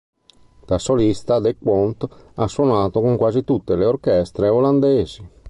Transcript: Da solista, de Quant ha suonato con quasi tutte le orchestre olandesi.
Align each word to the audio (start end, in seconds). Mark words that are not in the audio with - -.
Da 0.69 0.77
solista, 0.85 1.37
de 1.47 1.51
Quant 1.59 1.93
ha 2.39 2.47
suonato 2.47 3.01
con 3.05 3.15
quasi 3.23 3.43
tutte 3.43 3.75
le 3.75 3.85
orchestre 3.85 4.49
olandesi. 4.49 5.23